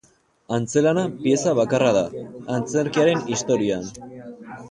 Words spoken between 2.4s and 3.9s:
antzerkiaren historian.